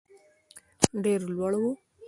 [1.03, 1.71] ډېر لوړ وو.